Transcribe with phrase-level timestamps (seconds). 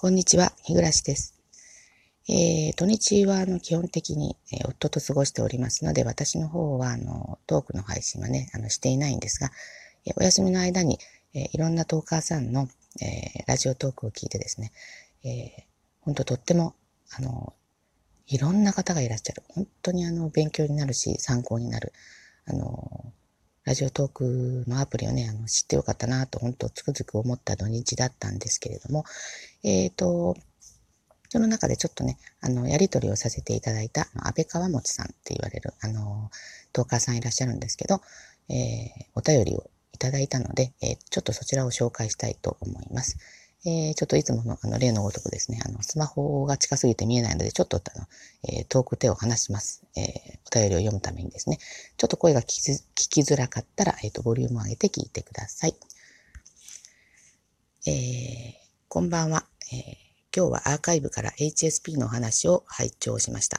[0.00, 1.34] こんにちは、日暮です。
[2.28, 9.50] えー、土日はあの基本的に、えー、夫と過ごしておりますので、私の方はあのトークの配信はね、あのしていないんですが、
[10.06, 11.00] えー、お休みの間に、
[11.34, 12.68] えー、いろんなトーカーさんの、
[13.02, 14.70] えー、ラジオトークを聞いてですね、
[15.24, 15.64] えー、
[16.02, 16.76] 本当とっても、
[17.18, 17.54] あの、
[18.28, 19.42] いろんな方がいらっしゃる。
[19.48, 21.92] 本当にあの、勉強になるし、参考になる。
[22.46, 23.12] あの、
[23.68, 29.04] ラジオトークのアプリをね、あの知ってよかったなと、本当つくづく思った土日だったんですけれども、
[29.62, 30.38] えっ、ー、と、
[31.28, 36.30] その中でちょっとね、あの、やりとりをさせていただいた、安倍川持さんって言われる、あの、
[36.72, 38.00] トーカーさんいらっしゃるんですけど、
[38.48, 43.18] えー、お便りをいただいたので、えー、ちょっとそちらを紹介したいと思います。
[43.66, 48.06] えー、ちょっといつものあの例のごとくですね、あの、スマホが近すぎて見えないので、ちょっとあの、
[48.44, 49.82] えー、遠く手を離します。
[49.96, 50.04] えー、
[50.46, 51.58] お便りを読むためにですね、
[51.96, 55.74] ちょっと声が聞き聞きづらかったら、えっ、と、ボリュームを上げて聞いてください。
[57.86, 58.52] えー、
[58.88, 60.08] こんばんは、えー。
[60.36, 63.58] 今日はアーカイブから HSP のお話を拝聴しました。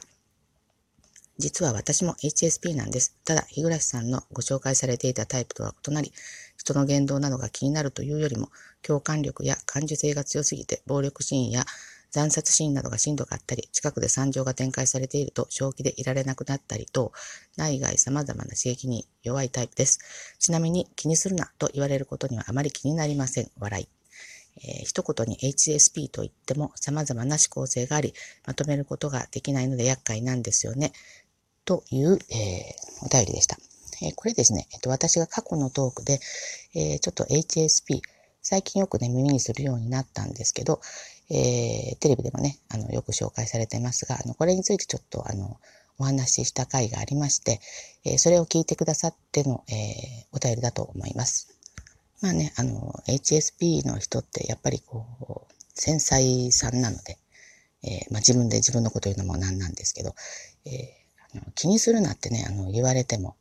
[1.36, 3.16] 実は私も HSP なんです。
[3.24, 6.12] ただ、日暮さんのご紹介されていたタイプとは異なり、
[6.60, 8.50] 人の言動などが気になるというよりも、
[8.82, 11.64] 共感力や感受性が強すぎて、暴力シーンや
[12.10, 17.12] 惨殺シーンなどがしんどかったり、近くで惨状が展開されていると正気でいられなくなったりと、
[17.56, 20.00] 内外様々な刺激に弱いタイプです。
[20.38, 23.50] ちなみに気にするなと言われることにはあまり気になりません。
[23.58, 23.88] 笑い。
[24.62, 28.12] えー、一言に HSP と言っても様々な思考性があり、
[28.46, 30.92] まとめることができないので厄介なんですよね。
[31.64, 33.56] という、えー、お便りでした。
[34.02, 36.20] え、これですね、えっと、私が過去のトークで、
[36.74, 38.00] えちょっと HSP、
[38.42, 40.80] 最近よくね、耳にするようになったんですけど、
[41.28, 45.58] えテレビでもね、あの、よく紹介されてますが、あの、これについてちょっと、あの、
[45.98, 47.60] お話しした回がありまして、
[48.04, 51.48] えそれを聞いてくださっての、えお便りだと思います。
[52.22, 57.18] まあね、あの、HSP の人ってやっぱりこう、繊細さんなので、
[57.82, 60.14] えまあ、自分で自分のこと言うのもなんなんですけど、
[60.64, 60.96] え
[61.34, 63.36] あの気にするなってね、あの、言われても、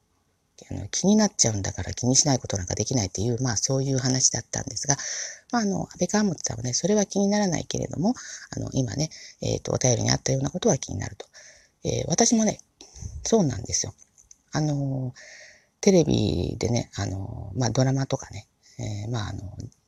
[0.71, 4.95] あの気になっちゃうんだから気にしないことなんかできないっていう、まあそういう話だったんですが、
[5.51, 8.13] まああの、安倍川本さんはね、それは気にならないけれども、
[8.55, 9.09] あの、今ね、
[9.41, 11.25] えっ、ー、と、お便りにあったようなことは気になると。
[11.83, 12.59] えー、私もね、
[13.23, 13.93] そうなんですよ。
[14.51, 15.13] あの、
[15.81, 18.47] テレビでね、あの、まあドラマとかね、
[18.79, 19.41] えー、まああの、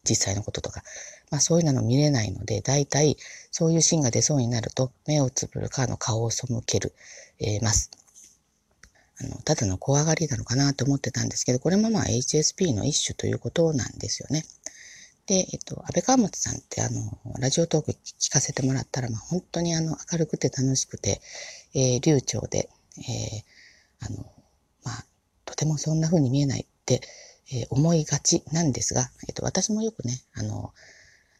[0.03, 0.83] 実際のこととか、
[1.29, 3.17] まあそういうの見れないので、大体
[3.51, 6.93] そういうシーンが出そうになると、目をつぶるかの顔を背ける、
[7.39, 7.91] えー、ます。
[9.21, 14.45] あの、ただの怖がりなのかなと思ってたんですけど、これもまあ HSP の一種ということなんですよね。
[15.27, 21.21] で、えっと、安倍川本さんってあの、ラジオトーク聞かせてもらったら、まあ本当にあの、明るくて楽しくて、
[21.73, 24.25] えー、流暢で、えー、あの、
[24.83, 25.05] まあ、
[25.45, 27.01] とてもそんな風に見えないって、
[27.53, 30.73] えー、思いがちなんですが、えっと、私もよくね、あの、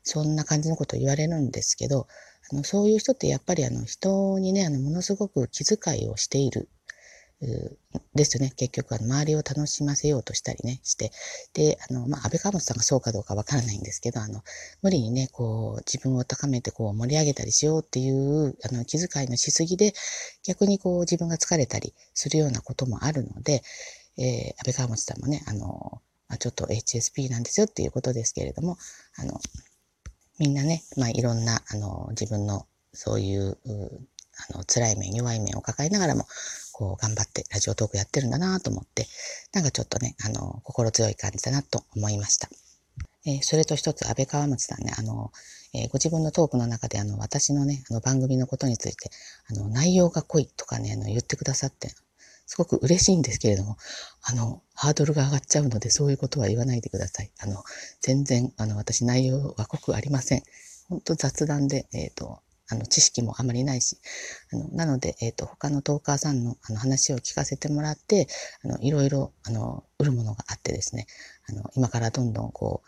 [0.03, 2.08] そんな感じのことを言われるんですけど、
[2.52, 6.69] あの、そういう人ってやっぱりあの、人にね、あの、ものすごく気遣いをしている
[8.13, 8.53] ですよね。
[8.56, 11.12] 結局、あの、周りを楽しませようとしたりね、して。
[11.53, 14.44] で、あの、まあ、安倍川本さんがそうかどうかわからないんですけど、あの、
[14.84, 19.94] 無理にね、こう、自分を高めて、こう、盛り上げたりしようっていう、あの、気遣いのしすぎで、
[20.44, 23.63] 逆にこう、自分が疲れたりするようなこともあるので、
[24.18, 28.78] えー、安倍川本さんもね、あの、まあ、ちょっと HSP なんですよっていうことですけれども、
[29.18, 29.40] あの、
[30.38, 33.57] みんなね、まあ、いろんな、あの、自分の、そういう、
[34.50, 36.28] あの、辛い面、弱い面を抱えながらも、
[36.81, 39.06] こう、頑張ってラジオトークやってるんだなと思って、
[39.53, 42.50] なんかちょっとね、あの、心強い感じだなと思いました。
[43.28, 45.31] えー、それと一つ、安倍川町さんね、あの、
[45.75, 49.12] えー、ご自分のトークの中で、あの、私のね、あの、番組のことについて、
[49.47, 51.94] あの、内容が濃いとかね、あの、言ってくださって、
[52.47, 53.78] すごく嬉しいんですけれども、
[54.24, 57.31] あの、ハードルが上がっちゃうので、そういうことは言わないでください。
[57.40, 57.63] あの、
[58.02, 60.44] 全然、あの、私内容は濃くありません。
[60.90, 63.97] 本当雑談で、えっ、ー、と、あの、知識もあまりないし、
[64.51, 68.27] あの、なので、えっ、ー、と、他のトーカーさんのあの話を聞かせてもらって、
[68.63, 71.05] あの、いろいろ、あの、売るものがあってですね、
[71.49, 72.81] あの、今からどんどん、こ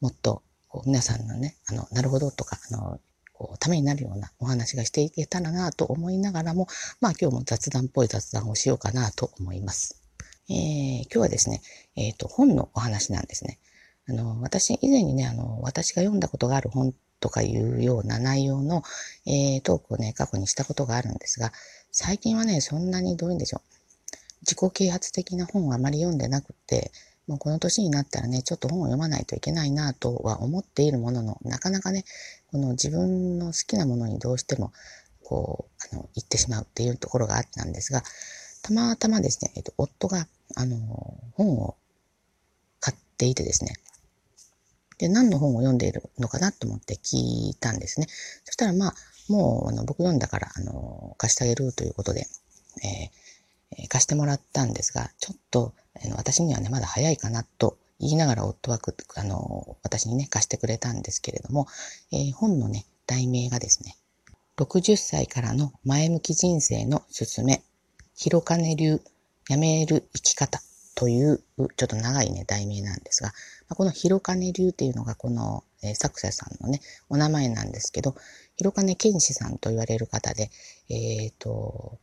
[0.00, 3.00] う、もっと、こう、皆さんのね、あの、なるほどとか、あの、
[3.32, 6.66] こう、ためになるようなお話がしていけたらなと思いながらも、
[7.00, 10.02] まあ今日も雑談っぽい雑談をしようかなと思います。
[10.50, 10.56] えー、
[11.04, 11.62] 今日はですね、
[11.96, 13.58] えっ、ー、と、本のお話なんですね。
[14.08, 18.82] あの、私、以前にね、あの、私が読んだことがある本とかいうような内容の、
[19.26, 21.52] えー、トークをね、過去にしたことがあるんですが、
[21.92, 23.70] 最近はね、そんなにどういうんでしょう。
[24.42, 26.90] 自己啓発的な本をあまり読んでなくて、
[27.26, 32.04] もうこの年になったらね、ちょっと本を読まないといけないなとは思っているものの、なかなかね、
[32.50, 34.72] この自分の好きなものにどうしても、
[35.22, 38.02] こう、あの、行ってしまうっていうところがあったんですが、
[38.62, 40.26] たまたまですね、えっと、夫が、
[40.56, 40.76] あの、
[41.34, 41.76] 本を
[42.80, 43.74] 買っていてですね、
[45.00, 48.06] で、何の本を読んでいるのかなと思って聞いたんですね。
[48.44, 48.94] そしたら、まあ、
[49.28, 52.26] もう、あの、僕読んだから、あの、貸してあげるということで、
[52.84, 55.72] えー、貸してもらったんですが、ちょっと、
[56.16, 58.78] 私にはね、まだ早いかなと言いながら夫は
[59.16, 61.66] あの、私にね、貸してくれたんですけれども、
[62.12, 63.96] えー、本のね、題名がですね、
[64.58, 67.62] 60歳からの前向き人生のすすめ、
[68.14, 69.00] 広金流、
[69.48, 70.60] やめる生き方
[71.00, 73.32] という、ちょっと長いね、題名なんですが、
[73.74, 78.14] この広金流っていうのがこの、えー、作者さんのね、お名前なんですけど、
[78.58, 80.50] 広金健志さんと言われる方で、
[80.90, 81.98] えっ、ー、と、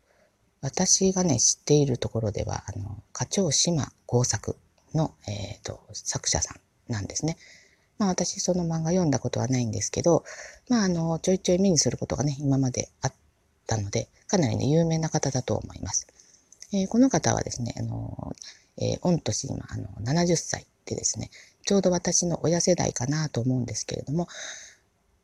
[0.62, 4.58] 私がね、知っているところでは、あの、課長島工作
[4.96, 7.38] の、えっ、ー、と、作者さんなんですね。
[8.00, 10.24] まあ私その漫画読んだことはないんですけど、
[10.70, 13.14] まああの、ちょいちょい目にすることがね、今まであっ
[13.68, 16.08] たので、かなりね、有名な方だと思います。
[16.74, 18.34] えー、この方はですね、あの、
[18.78, 21.30] えー、御年今、あの、70歳でですね、
[21.66, 24.28] ちょうど私の親世代かなと思うんですけれども、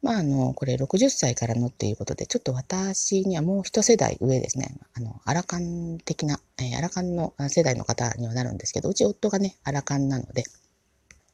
[0.04, 4.76] まあ、あの、これ60歳からのっていうことで、ちょっと私にはもう一世代上ですね。
[4.96, 10.44] あの、アラカン的な、えー、アラカンの世代の方にはなるんですけど、うち夫がね、アラカンなので、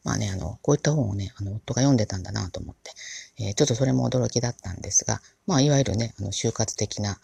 [0.03, 2.91] まあね、あの、こういった本をね、あの、夫が読んでたんだなと思って、
[3.39, 7.17] えー、ちょっとそれも驚きだったんですが、まあ、いわゆるね、あの、就活的な、あ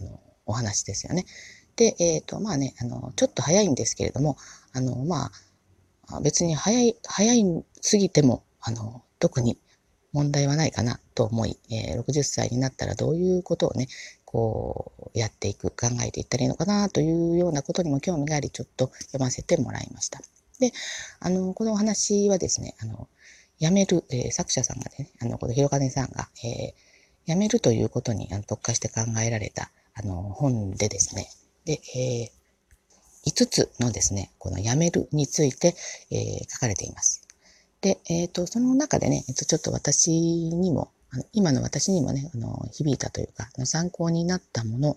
[0.00, 1.26] あの、お話ですよね。
[1.76, 4.36] で、えっ、ー、と、まあね、あの、ちょっと早いんですけれども、
[4.72, 5.30] あの、ま
[6.08, 9.58] あ、別に早い、早いすぎても、あの、特に
[10.12, 13.88] 問題はないかなと思い、えー、60歳になったらどういうことをね、
[14.24, 20.20] こう、やっていく、考えていったらいいのかなというようなことにも興味があり、ちょっと読ませてもらいました。
[20.60, 20.72] で、
[21.20, 23.08] あの、このお話はですね、あの、
[23.58, 31.28] 辞める、えー、作者さんがね、あの、この広金さんが、えー、辞めるということにあの特化して考えられた、あの、本でですね、
[31.64, 35.74] で、えー、5つのですね、この辞めるについて、
[36.10, 37.26] えー、書かれています。
[37.80, 44.96] で、えっ、ー、と、その中でね、えっ、と、ちょっと私にも、あの今の私にもね、あの、響いたというか、参考になったもの、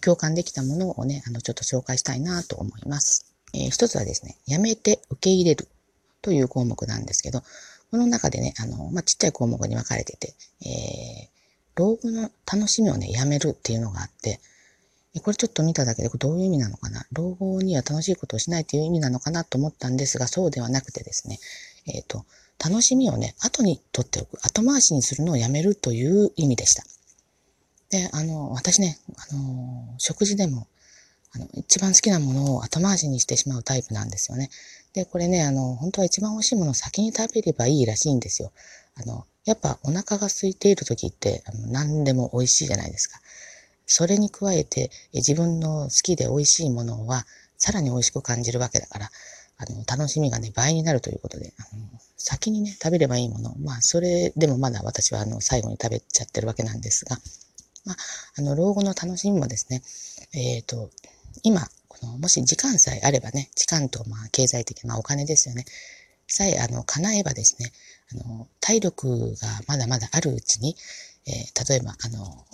[0.00, 3.32] 共感できたものをね、あの、ちょっと紹介したいなと思います。
[3.54, 5.68] えー、一つはですね、やめて受け入れる
[6.22, 7.42] という項目なんですけど、
[7.90, 11.28] この中でね、あの、まあ、ちっちゃい項目に分かれてて、えー、
[11.76, 14.40] 老後の楽しみをね、やめるっていうのがあって、
[15.20, 17.06] これちょっと見ただけでどういう意味なのかな？
[17.12, 21.38] 老後には楽しいことをしないという意味なのかなと思ったんですが、そうではなくてですね、
[21.86, 22.24] えっ、ー、と、
[22.62, 26.84] 楽しみをね、後に取っておく、後回しにするのをやめるという意味でした。
[27.90, 28.98] で、あの、私ね、
[29.30, 30.66] あの、食事でも、
[31.32, 34.50] あの、一番好きなものを後回しにしてしまうタイプなんですよね。
[34.94, 38.52] で、これね、あの、本当は一番美味しいものを先に食べればいいらしいんですよ。
[38.94, 43.20] あの、やっぱお腹が空いている時って、あの何でも美味しいじゃないですか。
[43.86, 49.10] それに加えて、自分の好きで美味しいものは、さらに美味しく感じるわけだから、
[49.58, 51.82] あの、楽しみがね、倍になるということで、あの、
[52.16, 53.54] 先にね、食べればいいもの。
[53.58, 57.16] まあ、それでもまだ私は、あの、最後に食べちゃってるわけなんですが、
[57.84, 57.96] まあ、
[58.38, 59.82] あの、老後の楽しみもですね、
[60.34, 60.90] えっ、ー、と、
[61.42, 65.64] 今、この、もし時間さえあればね、時間と、まあ、経済的、まあ、お金ですよね。
[66.28, 67.72] さえ、あの、叶えばですね、
[68.12, 70.76] あの、体力がまだまだあるうちに、
[71.26, 72.44] えー、例えば、あの、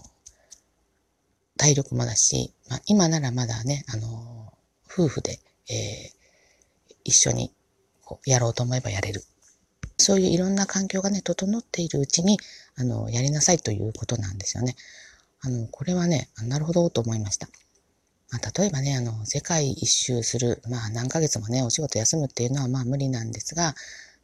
[1.63, 4.53] 体力もだし、まあ、今ならまだね、あの、
[4.93, 5.39] 夫婦で、
[5.71, 7.53] えー、一緒に
[8.05, 9.23] こうやろうと思えばやれる。
[9.97, 12.37] そういういろんな環境がね、整っているうちに、
[12.75, 14.75] あの、やりなさいということなんですよね。
[15.41, 17.47] あの、これはね、なるほどと思いました。
[18.33, 23.77] まあ、例えばね、あの、世界一周する、まあ何ヶ月もね、お仕事休むっていうのはまあ無理なんですが、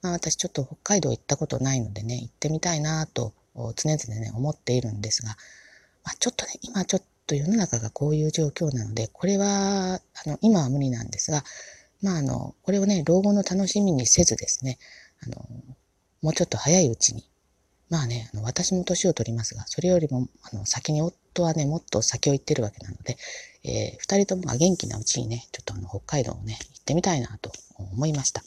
[0.03, 5.37] まあ私ちょっと北海道行ったことないのでね、行ってみたいなと常々ね、思っているんですが、
[6.03, 11.45] まあちょっとね、今ちょっと世の中がこういう状況なので、これは、あの、今は無理なんですが、
[12.03, 14.79] まあ、あの、これをね、老後の楽しみにせずですね、
[15.23, 15.37] あの、
[16.23, 17.29] もうちょっと早いうちに、
[17.91, 23.17] まあね、あの私も年を取りますが、それよりも、あの、先に夫はね、もっと先を行ってるわけなので、
[23.65, 28.43] えー、二人ともが元気なうちにね、ちょっとあの、北海道をね、行ってみたいなと思いました。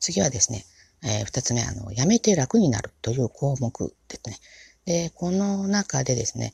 [0.00, 0.64] 次はですね、
[1.02, 4.38] えー、二つ目、あの、やめて楽になるという項目ですね。
[4.84, 6.52] で、この中でですね、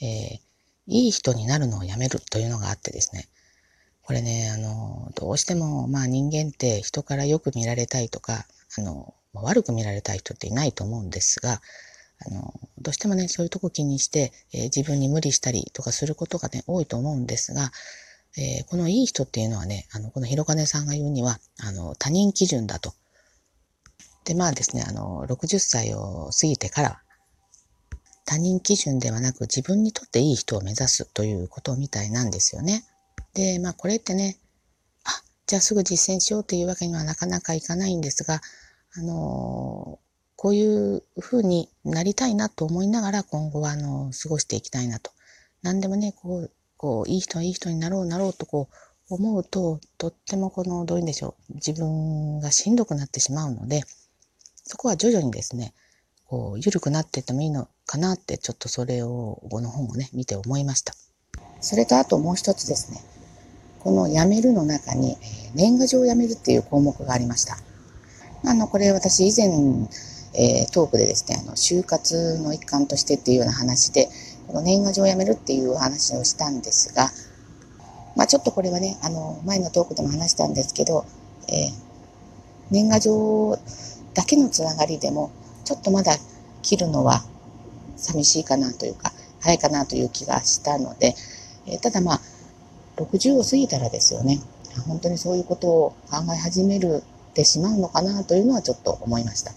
[0.00, 0.40] えー、
[0.88, 3.28] いい人になるのをやめるというのがあってですね、
[4.02, 8.46] これね、あの、どうしても、まあ人間って人からよく見られたいとか、
[8.78, 11.60] あの、悪く見られたい人っていないと思うんですが、
[12.26, 17.70] あの、どうしてもね、そういうとこ気にして、えー、自分に無理したりとかすることがね、多いと思うんですが、
[18.36, 22.94] えー、このいい人っていうのはね、あの、この広金さんが言うには、あの、他人基準だと。
[24.24, 27.02] で、まあですね、あの、60歳を過ぎてから、
[28.28, 32.84] 他人基準ではなく自分にとっていい人を目指すということみたいなんですよね。
[33.32, 34.36] で、まあこれってね、
[35.04, 38.42] あ、じゃあすぐ実践しようっていうわけにはなかなかいかないんですが、
[38.92, 39.98] あの
[40.36, 45.10] こういう風になりたいなと思いながら今後はあの過ごしていきたいなと。
[45.62, 48.68] 何でもね、こう、こう、いい人はいい人になろうなろうとこ
[49.08, 53.84] う思うと、とってもこの、どういうんでしょう、自分がしんどくなってしまうので、
[54.64, 55.72] そこは徐々にですね、
[56.26, 60.94] こう、緩くなっていってもいいのかなって、ちょっとそれを、この本をね、見て思いました。
[61.60, 63.00] それとあともう一つですね、
[63.80, 65.16] この辞めるの中に、え
[65.54, 67.56] 年賀状を辞めるっていう項目がありました。
[68.44, 69.48] あの、これ私以前、
[70.34, 74.10] えー、トークでですね、あの、就活の一環としてっていうような話で、
[74.48, 77.10] この年賀状を辞めるっていう話をしたんですが、
[78.16, 81.06] まあちょっとこれはね、あの、前のトークでも話したんですけど、
[81.48, 81.72] えー、
[82.70, 83.58] 年賀状
[84.12, 85.30] だけのつながりでも、
[85.64, 86.12] ちょっとまだ
[86.60, 87.24] 切るのは
[87.98, 91.14] 寂しいかなというか、早いかなという気がしたので、
[91.66, 92.20] えー、ただまあ、
[92.96, 94.40] 60を過ぎたらですよね、
[94.86, 97.02] 本当にそういうことを考え始める
[97.38, 99.52] てしまうのかなというのはちょっと思いました。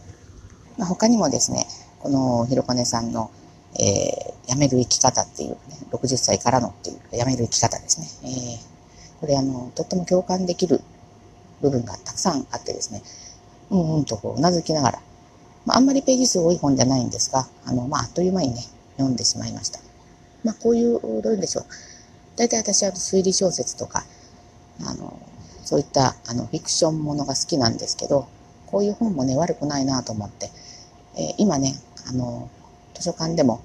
[0.77, 1.65] まあ、他にもですね、
[1.99, 3.31] このひろこねさんの、
[3.73, 5.57] えー、辞める生き方っていうね、
[5.91, 8.07] 60歳からのっていう辞める生き方ですね。
[8.23, 10.81] えー、これあの、とっても共感できる
[11.61, 13.01] 部分がたくさんあってですね、
[13.71, 15.01] うんうんとこ、うなずきながら、
[15.65, 18.61] まあ、あんまりページ数多い本じゃないんですが、あの、まあ、あっという間にね、
[18.97, 19.79] 読んでしまいました。
[20.43, 21.65] まあ、こういう、どういうんでしょう。
[22.35, 24.03] 大体私は推理小説とか、
[24.83, 25.19] あの、
[25.63, 28.27] そういったあのフィクションものが好きなんですけど、
[28.67, 30.49] こういう本もね、悪くないなと思って、
[31.15, 31.75] えー、今ね、
[32.09, 32.49] あの、
[32.93, 33.61] 図書館でも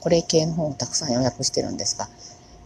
[0.00, 2.08] これ系の本をたくさん予約してるんですが、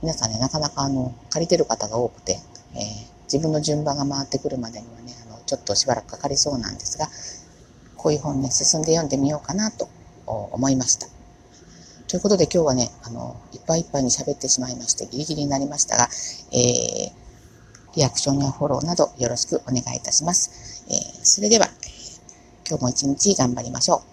[0.03, 2.39] 皆さんね、なかなかあの、借りてる方が多くて、
[2.75, 2.81] えー、
[3.25, 7.09] 自分の順番が回ってくるまでにはね、あの、ちょっとしばらくかかりそうなんですが、
[8.01, 9.91] こういう本ね、進んで読んでみようかなと
[10.27, 11.07] 思いました。
[12.09, 16.09] ということで今日はね、あの、いっぱいいっぱいに喋ってしまいまして、ギリギリになりましたが、
[16.51, 17.13] えー、
[17.97, 20.83] リアクションやフォローなどよろしくお願いいたします。
[20.89, 21.69] えー、それでは、
[22.67, 24.10] 今日も一日頑張りましょう。